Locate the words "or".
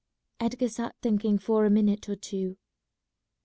2.09-2.15